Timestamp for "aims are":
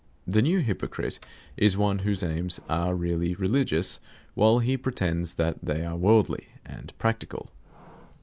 2.23-2.95